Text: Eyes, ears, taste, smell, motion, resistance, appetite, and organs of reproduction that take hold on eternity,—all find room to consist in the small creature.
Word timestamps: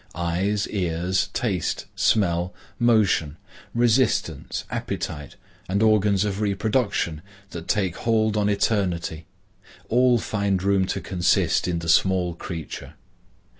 Eyes, 0.15 0.67
ears, 0.71 1.29
taste, 1.31 1.85
smell, 1.95 2.51
motion, 2.79 3.37
resistance, 3.75 4.63
appetite, 4.71 5.35
and 5.69 5.83
organs 5.83 6.25
of 6.25 6.41
reproduction 6.41 7.21
that 7.51 7.67
take 7.67 7.97
hold 7.97 8.35
on 8.35 8.49
eternity,—all 8.49 10.17
find 10.17 10.63
room 10.63 10.87
to 10.87 11.01
consist 11.01 11.67
in 11.67 11.77
the 11.77 11.87
small 11.87 12.33
creature. 12.33 12.95